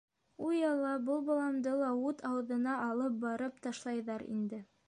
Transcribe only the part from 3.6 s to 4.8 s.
ташлайҙар инде.